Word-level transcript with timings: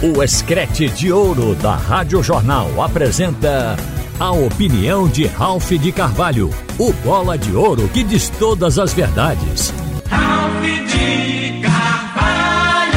O 0.00 0.22
Escrete 0.22 0.88
de 0.88 1.10
Ouro 1.10 1.56
da 1.56 1.74
Rádio 1.74 2.22
Jornal 2.22 2.80
apresenta 2.80 3.76
a 4.16 4.30
opinião 4.30 5.08
de 5.08 5.26
Ralph 5.26 5.72
de 5.72 5.90
Carvalho, 5.90 6.50
o 6.78 6.92
bola 6.92 7.36
de 7.36 7.52
ouro 7.52 7.88
que 7.88 8.04
diz 8.04 8.28
todas 8.28 8.78
as 8.78 8.92
verdades. 8.94 9.74
Ralph 10.08 10.62
de 10.62 11.60
Carvalho! 11.62 12.94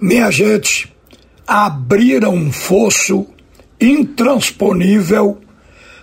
Minha 0.00 0.30
gente, 0.30 0.90
abriram 1.46 2.34
um 2.34 2.50
fosso 2.50 3.26
intransponível 3.78 5.38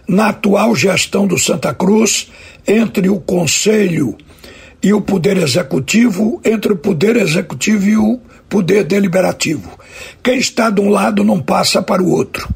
na 0.07 0.29
atual 0.29 0.75
gestão 0.75 1.25
do 1.25 1.39
Santa 1.39 1.73
Cruz 1.73 2.31
entre 2.67 3.09
o 3.09 3.19
Conselho 3.19 4.15
e 4.83 4.93
o 4.93 5.01
Poder 5.01 5.37
Executivo, 5.37 6.39
entre 6.45 6.71
o 6.71 6.77
Poder 6.77 7.15
Executivo 7.15 7.89
e 7.89 7.97
o 7.97 8.21
poder 8.49 8.83
deliberativo. 8.83 9.77
Quem 10.23 10.37
está 10.37 10.69
de 10.69 10.81
um 10.81 10.89
lado 10.89 11.23
não 11.23 11.41
passa 11.41 11.81
para 11.81 12.01
o 12.01 12.09
outro. 12.09 12.47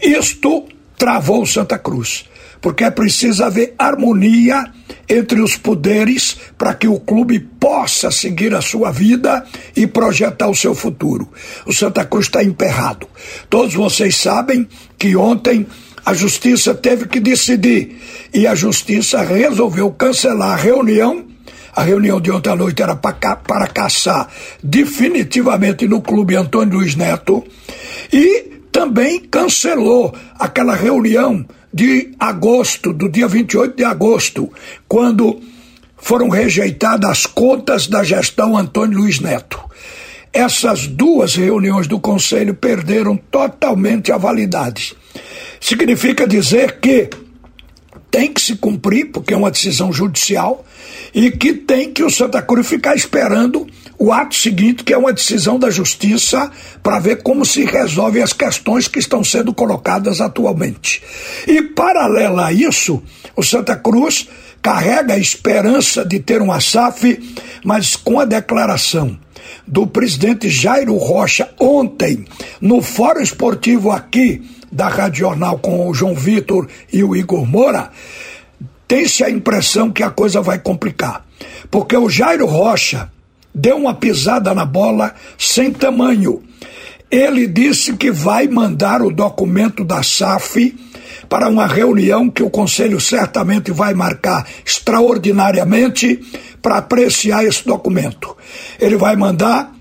Isto 0.00 0.66
travou 0.96 1.44
Santa 1.46 1.78
Cruz, 1.78 2.24
porque 2.60 2.84
é 2.84 2.90
preciso 2.90 3.44
haver 3.44 3.74
harmonia 3.78 4.64
entre 5.08 5.40
os 5.40 5.56
poderes 5.56 6.36
para 6.56 6.74
que 6.74 6.88
o 6.88 6.98
clube 6.98 7.38
possa 7.38 8.10
seguir 8.10 8.54
a 8.54 8.60
sua 8.60 8.90
vida 8.90 9.44
e 9.76 9.86
projetar 9.86 10.48
o 10.48 10.54
seu 10.54 10.74
futuro. 10.74 11.28
O 11.66 11.72
Santa 11.72 12.04
Cruz 12.04 12.26
está 12.26 12.42
emperrado. 12.42 13.06
Todos 13.50 13.74
vocês 13.74 14.16
sabem 14.16 14.68
que 14.98 15.16
ontem 15.16 15.66
a 16.04 16.14
justiça 16.14 16.74
teve 16.74 17.06
que 17.06 17.20
decidir 17.20 17.96
e 18.32 18.46
a 18.46 18.54
justiça 18.54 19.22
resolveu 19.22 19.90
cancelar 19.90 20.52
a 20.52 20.56
reunião 20.56 21.33
a 21.74 21.82
reunião 21.82 22.20
de 22.20 22.30
ontem 22.30 22.50
à 22.50 22.56
noite 22.56 22.82
era 22.82 22.94
para, 22.94 23.36
para 23.36 23.66
caçar 23.66 24.28
definitivamente 24.62 25.88
no 25.88 26.00
clube 26.00 26.36
Antônio 26.36 26.78
Luiz 26.78 26.94
Neto 26.94 27.44
e 28.12 28.60
também 28.70 29.20
cancelou 29.20 30.14
aquela 30.38 30.74
reunião 30.74 31.44
de 31.72 32.12
agosto, 32.18 32.92
do 32.92 33.08
dia 33.08 33.26
28 33.26 33.76
de 33.76 33.84
agosto, 33.84 34.52
quando 34.86 35.40
foram 35.96 36.28
rejeitadas 36.28 37.10
as 37.10 37.26
contas 37.26 37.88
da 37.88 38.04
gestão 38.04 38.56
Antônio 38.56 38.98
Luiz 38.98 39.18
Neto. 39.18 39.58
Essas 40.32 40.86
duas 40.86 41.34
reuniões 41.34 41.86
do 41.86 41.98
Conselho 41.98 42.54
perderam 42.54 43.16
totalmente 43.16 44.12
a 44.12 44.18
validade. 44.18 44.94
Significa 45.60 46.26
dizer 46.26 46.78
que 46.80 47.08
tem 48.14 48.32
que 48.32 48.40
se 48.40 48.54
cumprir, 48.54 49.06
porque 49.06 49.34
é 49.34 49.36
uma 49.36 49.50
decisão 49.50 49.92
judicial, 49.92 50.64
e 51.12 51.32
que 51.32 51.52
tem 51.52 51.92
que 51.92 52.04
o 52.04 52.08
Santa 52.08 52.40
Cruz 52.40 52.68
ficar 52.68 52.94
esperando 52.94 53.66
o 53.98 54.12
ato 54.12 54.36
seguinte, 54.36 54.84
que 54.84 54.94
é 54.94 54.96
uma 54.96 55.12
decisão 55.12 55.58
da 55.58 55.68
justiça, 55.68 56.48
para 56.80 57.00
ver 57.00 57.24
como 57.24 57.44
se 57.44 57.64
resolvem 57.64 58.22
as 58.22 58.32
questões 58.32 58.86
que 58.86 59.00
estão 59.00 59.24
sendo 59.24 59.52
colocadas 59.52 60.20
atualmente. 60.20 61.02
E, 61.44 61.60
paralela 61.60 62.46
a 62.46 62.52
isso, 62.52 63.02
o 63.34 63.42
Santa 63.42 63.74
Cruz 63.74 64.28
carrega 64.62 65.14
a 65.14 65.18
esperança 65.18 66.04
de 66.04 66.20
ter 66.20 66.40
uma 66.40 66.60
SAF, 66.60 67.18
mas 67.64 67.96
com 67.96 68.20
a 68.20 68.24
declaração 68.24 69.18
do 69.66 69.88
presidente 69.88 70.48
Jairo 70.48 70.96
Rocha 70.98 71.50
ontem, 71.58 72.24
no 72.60 72.80
Fórum 72.80 73.22
Esportivo 73.22 73.90
aqui 73.90 74.40
da 74.74 74.88
Rádio 74.88 75.20
Jornal 75.20 75.56
com 75.58 75.88
o 75.88 75.94
João 75.94 76.14
Vitor 76.14 76.68
e 76.92 77.04
o 77.04 77.14
Igor 77.14 77.46
Moura, 77.46 77.90
tem-se 78.88 79.22
a 79.22 79.30
impressão 79.30 79.90
que 79.90 80.02
a 80.02 80.10
coisa 80.10 80.42
vai 80.42 80.58
complicar. 80.58 81.24
Porque 81.70 81.96
o 81.96 82.10
Jairo 82.10 82.44
Rocha 82.44 83.10
deu 83.54 83.76
uma 83.76 83.94
pisada 83.94 84.52
na 84.52 84.64
bola 84.64 85.14
sem 85.38 85.72
tamanho. 85.72 86.42
Ele 87.08 87.46
disse 87.46 87.92
que 87.92 88.10
vai 88.10 88.48
mandar 88.48 89.00
o 89.00 89.12
documento 89.12 89.84
da 89.84 90.02
SAF 90.02 90.74
para 91.28 91.48
uma 91.48 91.66
reunião 91.66 92.28
que 92.28 92.42
o 92.42 92.50
Conselho 92.50 93.00
certamente 93.00 93.70
vai 93.70 93.94
marcar 93.94 94.44
extraordinariamente 94.64 96.20
para 96.60 96.78
apreciar 96.78 97.44
esse 97.44 97.64
documento. 97.64 98.36
Ele 98.80 98.96
vai 98.96 99.14
mandar 99.14 99.73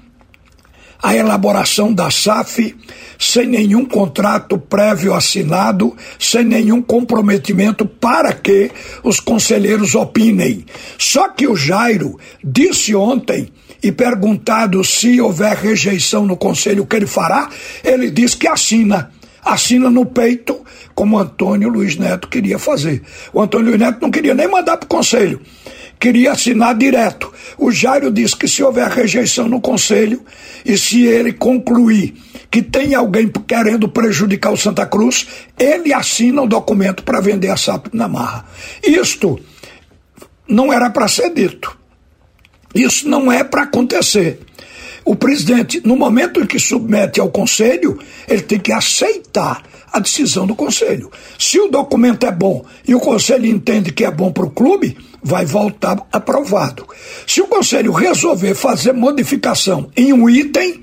a 1.04 1.14
elaboração 1.14 1.94
da 1.94 2.10
SAF 2.10 2.74
sem 3.20 3.46
nenhum 3.46 3.86
contrato 3.86 4.58
prévio 4.58 5.14
assinado, 5.14 5.96
sem 6.18 6.46
nenhum 6.46 6.82
comprometimento 6.82 7.86
para 7.86 8.34
que 8.34 8.72
os 9.04 9.20
conselheiros 9.20 9.96
opinem. 9.96 10.66
Só 10.98 11.28
que 11.30 11.46
o 11.46 11.56
Jairo 11.56 12.18
disse 12.44 12.96
ontem 12.96 13.50
e 13.82 13.92
perguntado 13.92 14.82
se 14.84 15.20
houver 15.20 15.58
rejeição 15.58 16.26
no 16.26 16.38
conselho, 16.38 16.84
o 16.84 16.88
que 16.88 16.96
ele 16.96 17.08
fará, 17.08 17.50
ele 17.84 18.10
diz 18.10 18.34
que 18.34 18.48
assina. 18.48 19.12
Assina 19.44 19.90
no 19.90 20.06
peito, 20.06 20.62
como 20.96 21.20
Antônio 21.20 21.68
Luiz 21.68 21.98
Neto 21.98 22.30
queria 22.30 22.58
fazer. 22.58 23.02
O 23.34 23.42
Antônio 23.42 23.68
Luiz 23.68 23.80
Neto 23.80 24.00
não 24.02 24.10
queria 24.10 24.34
nem 24.34 24.48
mandar 24.48 24.78
para 24.78 24.86
o 24.86 24.90
conselho 24.90 25.42
queria 26.04 26.34
assinar 26.34 26.76
direto. 26.76 27.32
O 27.58 27.72
Jairo 27.72 28.12
disse 28.12 28.36
que 28.36 28.46
se 28.46 28.62
houver 28.62 28.90
rejeição 28.90 29.48
no 29.48 29.62
conselho 29.62 30.22
e 30.66 30.78
se 30.78 31.06
ele 31.06 31.32
concluir 31.32 32.14
que 32.52 32.62
tem 32.62 32.94
alguém 32.94 33.32
querendo 33.48 33.88
prejudicar 33.88 34.52
o 34.52 34.58
Santa 34.58 34.86
Cruz, 34.86 35.26
ele 35.58 35.94
assina 35.94 36.42
o 36.42 36.48
documento 36.48 37.04
para 37.04 37.22
vender 37.22 37.50
a 37.50 37.56
SAP 37.56 37.88
na 37.94 38.10
marra. 38.10 38.46
Isto 38.86 39.40
não 40.46 40.74
era 40.74 40.90
para 40.90 41.08
ser 41.08 41.34
dito. 41.34 41.78
Isso 42.76 43.08
não 43.08 43.32
é 43.32 43.42
para 43.42 43.64
acontecer. 43.64 44.42
O 45.06 45.16
presidente, 45.16 45.82
no 45.86 45.96
momento 45.96 46.42
em 46.42 46.46
que 46.46 46.60
submete 46.60 47.22
ao 47.22 47.30
conselho, 47.30 47.98
ele 48.28 48.42
tem 48.42 48.60
que 48.60 48.74
aceitar 48.74 49.64
a 49.90 50.00
decisão 50.00 50.46
do 50.46 50.54
conselho. 50.56 51.10
Se 51.40 51.58
o 51.60 51.70
documento 51.70 52.26
é 52.26 52.32
bom 52.32 52.66
e 52.86 52.94
o 52.94 53.00
conselho 53.00 53.46
entende 53.46 53.94
que 53.94 54.04
é 54.04 54.12
bom 54.12 54.34
para 54.34 54.46
o 54.46 54.52
clube, 54.52 54.98
vai 55.24 55.46
voltar 55.46 56.06
aprovado. 56.12 56.86
Se 57.26 57.42
o 57.42 57.48
conselho 57.48 57.92
resolver 57.92 58.54
fazer 58.56 58.94
modificação 58.94 59.90
em 59.96 60.12
um 60.12 60.30
item, 60.30 60.82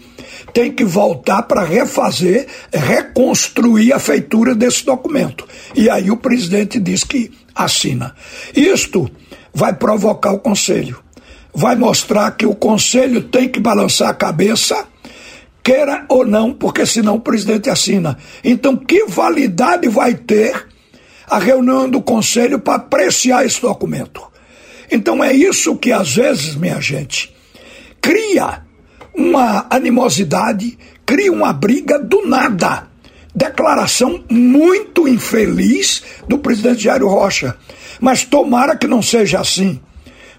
tem 0.52 0.72
que 0.72 0.84
voltar 0.84 1.42
para 1.42 1.62
refazer, 1.62 2.46
reconstruir 2.72 3.92
a 3.92 3.98
feitura 3.98 4.54
desse 4.54 4.84
documento. 4.84 5.46
E 5.74 5.88
aí 5.88 6.10
o 6.10 6.16
presidente 6.16 6.80
diz 6.80 7.04
que 7.04 7.30
assina. 7.54 8.14
Isto 8.54 9.10
vai 9.52 9.72
provocar 9.72 10.32
o 10.32 10.38
conselho. 10.38 10.98
Vai 11.52 11.76
mostrar 11.76 12.30
que 12.32 12.46
o 12.46 12.54
conselho 12.54 13.22
tem 13.22 13.48
que 13.48 13.60
balançar 13.60 14.08
a 14.08 14.14
cabeça 14.14 14.86
queira 15.62 16.04
ou 16.08 16.24
não, 16.24 16.52
porque 16.52 16.86
senão 16.86 17.16
o 17.16 17.20
presidente 17.20 17.68
assina. 17.68 18.16
Então, 18.42 18.76
que 18.76 19.04
validade 19.06 19.88
vai 19.88 20.14
ter 20.14 20.66
a 21.28 21.38
reunião 21.38 21.88
do 21.88 22.00
conselho 22.00 22.58
para 22.58 22.76
apreciar 22.76 23.44
esse 23.44 23.60
documento? 23.60 24.29
Então, 24.90 25.22
é 25.22 25.32
isso 25.32 25.76
que 25.76 25.92
às 25.92 26.14
vezes, 26.14 26.54
minha 26.54 26.80
gente, 26.80 27.34
cria 28.00 28.62
uma 29.14 29.66
animosidade, 29.70 30.78
cria 31.06 31.32
uma 31.32 31.52
briga 31.52 31.98
do 31.98 32.26
nada. 32.26 32.88
Declaração 33.34 34.24
muito 34.28 35.06
infeliz 35.06 36.02
do 36.26 36.38
presidente 36.38 36.82
Jairo 36.82 37.08
Rocha. 37.08 37.56
Mas 38.00 38.24
tomara 38.24 38.76
que 38.76 38.88
não 38.88 39.00
seja 39.00 39.40
assim. 39.40 39.80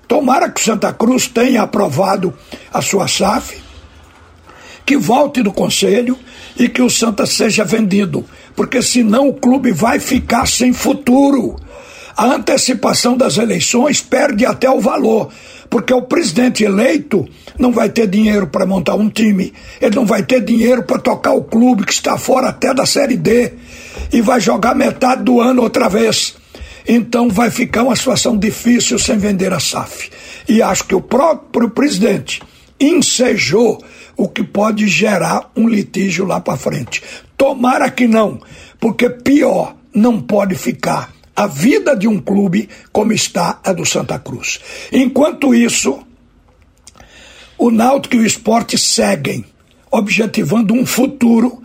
Tomara 0.08 0.50
que 0.50 0.62
Santa 0.62 0.92
Cruz 0.92 1.28
tenha 1.28 1.62
aprovado 1.62 2.34
a 2.74 2.82
sua 2.82 3.08
SAF 3.08 3.62
que 4.86 4.98
volte 4.98 5.42
do 5.42 5.54
conselho 5.54 6.18
e 6.58 6.68
que 6.68 6.82
o 6.82 6.90
Santa 6.90 7.26
seja 7.26 7.64
vendido, 7.64 8.26
porque 8.56 8.82
senão 8.82 9.30
o 9.30 9.34
clube 9.34 9.72
vai 9.72 10.00
ficar 10.00 10.46
sem 10.46 10.74
futuro. 10.74 11.56
A 12.22 12.36
antecipação 12.36 13.18
das 13.18 13.40
eleições 13.40 14.00
perde 14.00 14.46
até 14.46 14.70
o 14.70 14.80
valor, 14.80 15.32
porque 15.72 15.92
o 15.92 16.04
presidente 16.04 16.64
eleito 16.64 17.28
não 17.58 17.72
vai 17.72 17.90
ter 17.90 18.06
dinheiro 18.06 18.46
para 18.46 18.64
montar 18.64 18.94
um 18.94 19.10
time, 19.10 19.52
ele 19.82 19.96
não 19.96 20.06
vai 20.06 20.22
ter 20.22 20.40
dinheiro 20.40 20.84
para 20.84 21.00
tocar 21.00 21.34
o 21.34 21.44
clube 21.44 21.84
que 21.84 21.92
está 21.92 22.20
fora 22.20 22.50
até 22.50 22.76
da 22.76 22.86
Série 22.86 23.18
D 23.18 23.54
e 24.14 24.22
vai 24.22 24.40
jogar 24.40 24.76
metade 24.76 25.24
do 25.24 25.42
ano 25.42 25.64
outra 25.64 25.90
vez. 25.90 26.36
Então 26.88 27.28
vai 27.28 27.50
ficar 27.50 27.82
uma 27.82 27.96
situação 27.96 28.38
difícil 28.38 29.00
sem 29.00 29.18
vender 29.18 29.52
a 29.52 29.60
SAF. 29.60 30.12
E 30.48 30.62
acho 30.62 30.84
que 30.84 30.94
o 30.94 31.02
próprio 31.02 31.72
presidente 31.72 32.40
ensejou 32.80 33.84
o 34.16 34.30
que 34.30 34.44
pode 34.44 34.88
gerar 34.88 35.50
um 35.56 35.68
litígio 35.68 36.26
lá 36.26 36.40
para 36.40 36.56
frente. 36.56 37.02
Tomara 37.36 37.90
que 37.90 38.08
não, 38.08 38.40
porque 38.80 39.10
pior 39.10 39.76
não 39.92 40.22
pode 40.22 40.54
ficar 40.54 41.12
a 41.36 41.48
vida 41.48 41.96
de 41.96 42.08
um 42.08 42.20
clube 42.20 42.70
como 42.92 43.14
está 43.14 43.60
a 43.64 43.74
do 43.74 43.86
Santa 43.86 44.20
Cruz. 44.20 44.60
Enquanto 44.92 45.54
isso, 45.54 46.00
o 47.58 47.70
Náutico 47.70 48.16
e 48.16 48.20
o 48.20 48.26
esporte 48.26 48.78
seguem 48.78 49.46
objetivando 49.90 50.74
um 50.74 50.86
futuro 50.86 51.62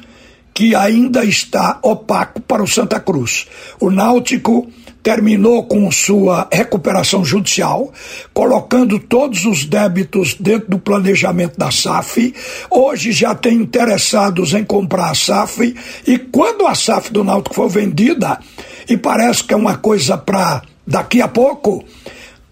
que 0.52 0.74
ainda 0.74 1.24
está 1.24 1.78
opaco 1.82 2.40
para 2.40 2.62
o 2.62 2.66
Santa 2.66 2.98
Cruz. 2.98 3.46
O 3.78 3.90
Náutico 3.90 4.70
terminou 5.06 5.62
com 5.62 5.88
sua 5.92 6.48
recuperação 6.52 7.24
judicial, 7.24 7.92
colocando 8.34 8.98
todos 8.98 9.44
os 9.44 9.64
débitos 9.64 10.34
dentro 10.34 10.68
do 10.68 10.80
planejamento 10.80 11.56
da 11.56 11.70
SAF. 11.70 12.34
Hoje 12.68 13.12
já 13.12 13.32
tem 13.32 13.54
interessados 13.54 14.52
em 14.52 14.64
comprar 14.64 15.10
a 15.10 15.14
SAF 15.14 15.76
e 16.04 16.18
quando 16.18 16.66
a 16.66 16.74
SAF 16.74 17.12
do 17.12 17.22
Náutico 17.22 17.54
for 17.54 17.68
vendida, 17.68 18.40
e 18.88 18.96
parece 18.96 19.44
que 19.44 19.54
é 19.54 19.56
uma 19.56 19.76
coisa 19.76 20.18
para 20.18 20.62
daqui 20.84 21.22
a 21.22 21.28
pouco, 21.28 21.84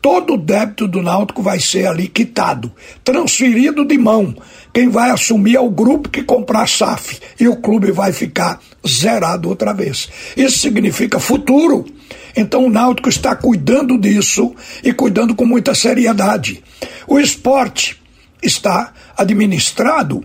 todo 0.00 0.34
o 0.34 0.38
débito 0.38 0.86
do 0.86 1.02
Náutico 1.02 1.42
vai 1.42 1.58
ser 1.58 1.88
ali 1.88 2.06
quitado, 2.06 2.70
transferido 3.02 3.84
de 3.84 3.98
mão. 3.98 4.32
Quem 4.72 4.88
vai 4.88 5.10
assumir 5.10 5.56
é 5.56 5.60
o 5.60 5.70
grupo 5.70 6.08
que 6.08 6.22
comprar 6.22 6.62
a 6.62 6.66
SAF 6.68 7.18
e 7.40 7.48
o 7.48 7.56
clube 7.56 7.90
vai 7.90 8.12
ficar 8.12 8.60
zerado 8.86 9.48
outra 9.48 9.72
vez. 9.72 10.08
Isso 10.36 10.60
significa 10.60 11.18
futuro. 11.18 11.84
Então 12.36 12.66
o 12.66 12.70
Náutico 12.70 13.08
está 13.08 13.34
cuidando 13.36 13.98
disso 13.98 14.54
e 14.82 14.92
cuidando 14.92 15.34
com 15.34 15.46
muita 15.46 15.74
seriedade. 15.74 16.62
O 17.06 17.18
esporte 17.18 18.00
está 18.42 18.92
administrado 19.16 20.24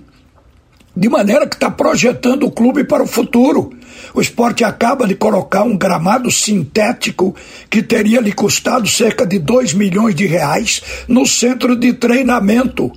de 0.96 1.08
maneira 1.08 1.48
que 1.48 1.56
está 1.56 1.70
projetando 1.70 2.46
o 2.46 2.52
clube 2.52 2.84
para 2.84 3.04
o 3.04 3.08
futuro. 3.08 3.72
O 4.14 4.22
esporte 4.22 4.64
acaba 4.64 5.08
de 5.08 5.16
colocar 5.16 5.64
um 5.64 5.78
gramado 5.78 6.32
sintético 6.32 7.36
que 7.70 7.84
teria 7.84 8.20
lhe 8.20 8.34
custado 8.34 8.88
cerca 8.88 9.26
de 9.26 9.40
2 9.40 9.74
milhões 9.74 10.16
de 10.16 10.26
reais 10.26 10.82
no 11.08 11.26
centro 11.26 11.76
de 11.76 11.94
treinamento 11.94 12.92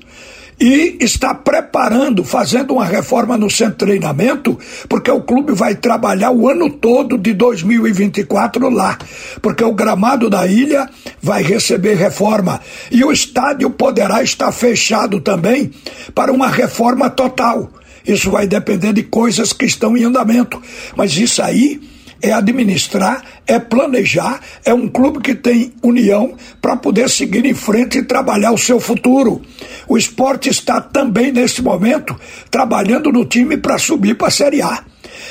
e 0.62 0.96
está 1.00 1.34
preparando, 1.34 2.22
fazendo 2.22 2.74
uma 2.74 2.84
reforma 2.84 3.36
no 3.36 3.50
centro 3.50 3.72
de 3.72 3.78
treinamento, 3.78 4.56
porque 4.88 5.10
o 5.10 5.20
clube 5.20 5.52
vai 5.52 5.74
trabalhar 5.74 6.30
o 6.30 6.48
ano 6.48 6.70
todo 6.70 7.18
de 7.18 7.32
2024 7.34 8.70
lá, 8.70 8.96
porque 9.42 9.64
o 9.64 9.74
gramado 9.74 10.30
da 10.30 10.46
ilha 10.46 10.88
vai 11.20 11.42
receber 11.42 11.94
reforma 11.94 12.60
e 12.92 13.04
o 13.04 13.10
estádio 13.10 13.70
poderá 13.70 14.22
estar 14.22 14.52
fechado 14.52 15.20
também 15.20 15.72
para 16.14 16.32
uma 16.32 16.46
reforma 16.46 17.10
total. 17.10 17.68
Isso 18.06 18.30
vai 18.30 18.46
depender 18.46 18.92
de 18.92 19.02
coisas 19.02 19.52
que 19.52 19.64
estão 19.64 19.96
em 19.96 20.04
andamento. 20.04 20.62
Mas 20.96 21.16
isso 21.16 21.42
aí 21.42 21.80
é 22.22 22.32
administrar, 22.32 23.22
é 23.46 23.58
planejar, 23.58 24.40
é 24.64 24.72
um 24.72 24.88
clube 24.88 25.20
que 25.20 25.34
tem 25.34 25.72
união 25.82 26.36
para 26.60 26.76
poder 26.76 27.10
seguir 27.10 27.44
em 27.44 27.52
frente 27.52 27.98
e 27.98 28.04
trabalhar 28.04 28.52
o 28.52 28.58
seu 28.58 28.78
futuro. 28.78 29.42
O 29.88 29.98
esporte 29.98 30.48
está 30.48 30.80
também, 30.80 31.32
nesse 31.32 31.60
momento, 31.60 32.18
trabalhando 32.50 33.10
no 33.10 33.26
time 33.26 33.56
para 33.56 33.76
subir 33.76 34.16
para 34.16 34.28
a 34.28 34.30
Série 34.30 34.62
A. 34.62 34.84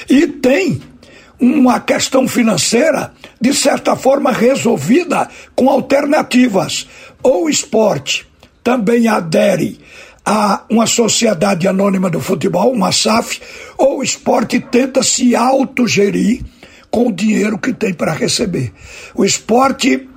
E 0.10 0.28
tem 0.28 0.82
uma 1.40 1.80
questão 1.80 2.28
financeira, 2.28 3.14
de 3.40 3.54
certa 3.54 3.96
forma, 3.96 4.32
resolvida 4.32 5.30
com 5.56 5.70
alternativas. 5.70 6.88
Ou 7.24 7.46
o 7.46 7.50
esporte 7.50 8.28
também 8.64 9.08
adere 9.08 9.80
a 10.24 10.64
uma 10.70 10.86
sociedade 10.86 11.68
anônima 11.68 12.10
do 12.10 12.20
futebol, 12.20 12.72
uma 12.72 12.92
SAF, 12.92 13.42
ou 13.78 14.00
o 14.00 14.04
esporte 14.04 14.60
tenta 14.60 15.02
se 15.02 15.36
autogerir 15.36 16.44
com 16.92 17.08
o 17.08 17.12
dinheiro 17.12 17.58
que 17.58 17.74
tem 17.74 17.94
para 17.94 18.12
receber. 18.12 18.72
O 19.16 19.26
esporte 19.26 20.08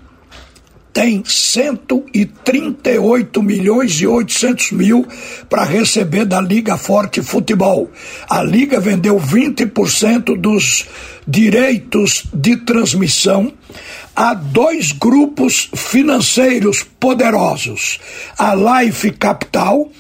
tem 0.95 1.23
138 1.25 3.43
milhões 3.43 4.01
e 4.01 4.07
800 4.07 4.71
mil 4.71 5.05
para 5.51 5.65
receber 5.65 6.25
da 6.25 6.41
Liga 6.41 6.77
Forte 6.77 7.21
Futebol. 7.21 7.91
A 8.31 8.45
Liga 8.45 8.79
vendeu 8.79 9.19
20% 9.19 10.41
dos 10.41 10.87
direitos 11.27 12.23
de 12.33 12.59
transmissão 12.59 13.53
a 14.15 14.35
dois 14.35 14.93
grupos 14.93 15.69
financeiros 15.75 16.87
poderosos, 17.01 17.99
a 18.39 18.55
Life 18.55 19.11
Capital 19.13 19.91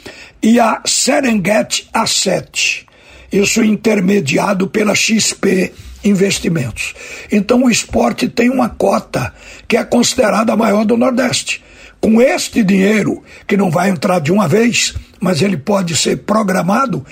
e 0.40 0.60
a 0.60 0.80
Serengeti 0.86 1.88
Asset. 1.92 2.86
Isso 3.32 3.64
intermediado 3.64 4.68
pela 4.68 4.94
XP 4.94 5.72
Investimentos. 6.04 6.94
Então 7.32 7.64
o 7.64 7.70
esporte 7.70 8.28
tem 8.28 8.50
uma 8.50 8.68
cota 8.68 9.32
que 9.66 9.76
é 9.76 9.84
considerada 9.84 10.52
a 10.52 10.56
maior 10.56 10.84
do 10.84 10.96
Nordeste. 10.96 11.64
Com 12.00 12.20
este 12.20 12.62
dinheiro, 12.62 13.22
que 13.46 13.56
não 13.56 13.70
vai 13.70 13.88
entrar 13.88 14.20
de 14.20 14.30
uma 14.30 14.46
vez, 14.46 14.94
mas 15.18 15.40
ele 15.40 15.56
pode 15.56 15.96
ser 15.96 16.18
programado 16.18 17.04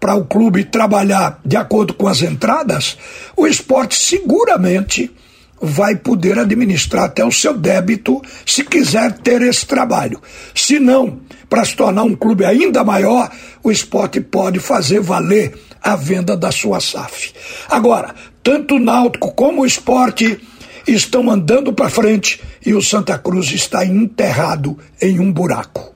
para 0.00 0.14
o 0.14 0.24
clube 0.24 0.64
trabalhar 0.64 1.38
de 1.44 1.56
acordo 1.56 1.92
com 1.92 2.08
as 2.08 2.22
entradas, 2.22 2.96
o 3.36 3.46
esporte 3.46 3.94
seguramente 3.94 5.14
vai 5.60 5.94
poder 5.94 6.38
administrar 6.38 7.04
até 7.04 7.22
o 7.22 7.30
seu 7.30 7.56
débito 7.56 8.22
se 8.46 8.64
quiser 8.64 9.12
ter 9.18 9.42
esse 9.42 9.66
trabalho. 9.66 10.20
Se 10.54 10.80
não, 10.80 11.20
para 11.50 11.64
se 11.64 11.76
tornar 11.76 12.04
um 12.04 12.16
clube 12.16 12.46
ainda 12.46 12.82
maior, 12.82 13.30
o 13.62 13.70
esporte 13.70 14.20
pode 14.20 14.58
fazer 14.58 15.00
valer 15.00 15.54
a 15.82 15.96
venda 15.96 16.36
da 16.36 16.50
sua 16.50 16.80
SAF. 16.80 17.32
Agora, 17.68 18.14
tanto 18.50 18.74
o 18.74 18.78
Náutico 18.80 19.32
como 19.32 19.62
o 19.62 19.64
esporte 19.64 20.40
estão 20.84 21.30
andando 21.30 21.72
para 21.72 21.88
frente 21.88 22.40
e 22.66 22.74
o 22.74 22.82
Santa 22.82 23.16
Cruz 23.16 23.52
está 23.52 23.86
enterrado 23.86 24.76
em 25.00 25.20
um 25.20 25.32
buraco. 25.32 25.94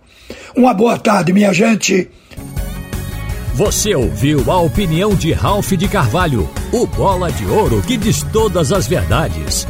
Uma 0.54 0.72
boa 0.72 0.96
tarde, 0.96 1.32
minha 1.32 1.52
gente. 1.52 2.08
Você 3.54 3.92
ouviu 3.96 4.52
a 4.52 4.60
opinião 4.60 5.16
de 5.16 5.32
Ralph 5.32 5.72
de 5.72 5.88
Carvalho, 5.88 6.48
o 6.72 6.86
bola 6.86 7.28
de 7.32 7.44
ouro 7.44 7.82
que 7.82 7.96
diz 7.96 8.22
todas 8.32 8.70
as 8.70 8.86
verdades. 8.86 9.66